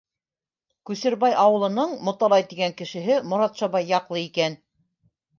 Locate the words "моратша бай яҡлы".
3.33-4.23